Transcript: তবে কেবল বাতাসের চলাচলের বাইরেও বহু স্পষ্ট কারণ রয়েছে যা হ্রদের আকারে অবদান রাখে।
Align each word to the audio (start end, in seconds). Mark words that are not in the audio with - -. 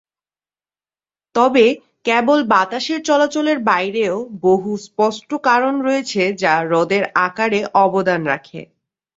তবে 1.35 1.65
কেবল 2.05 2.39
বাতাসের 2.47 2.99
চলাচলের 3.03 3.57
বাইরেও 3.63 4.15
বহু 4.41 4.71
স্পষ্ট 4.85 5.29
কারণ 5.43 5.73
রয়েছে 5.81 6.21
যা 6.33 6.53
হ্রদের 6.61 7.03
আকারে 7.27 7.59
অবদান 7.83 8.21
রাখে। 8.25 8.61